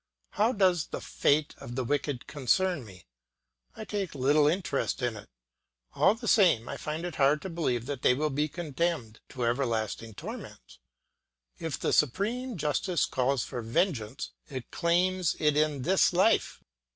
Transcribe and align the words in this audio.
How 0.31 0.51
does 0.51 0.87
the 0.87 0.99
fate 0.99 1.53
of 1.59 1.75
the 1.75 1.83
wicked 1.83 2.25
concern 2.25 2.83
me? 2.83 3.05
I 3.77 3.85
take 3.85 4.15
little 4.15 4.47
interest 4.47 5.03
in 5.03 5.15
it. 5.15 5.29
All 5.93 6.15
the 6.15 6.27
same 6.27 6.67
I 6.67 6.75
find 6.75 7.05
it 7.05 7.17
hard 7.17 7.39
to 7.43 7.51
believe 7.51 7.85
that 7.85 8.01
they 8.01 8.15
will 8.15 8.31
be 8.31 8.47
condemned 8.47 9.19
to 9.29 9.45
everlasting 9.45 10.15
torments. 10.15 10.79
If 11.59 11.77
the 11.77 11.93
supreme 11.93 12.57
justice 12.57 13.05
calls 13.05 13.43
for 13.43 13.61
vengeance, 13.61 14.31
it 14.49 14.71
claims 14.71 15.35
it 15.37 15.55
in 15.55 15.83
this 15.83 16.11
life. 16.13 16.63